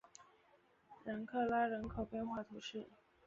[1.03, 2.89] 然克拉人口变化图示